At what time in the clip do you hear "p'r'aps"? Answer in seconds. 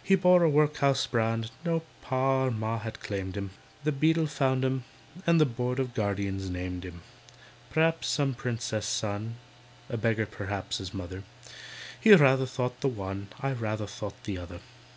7.72-8.06, 10.26-10.76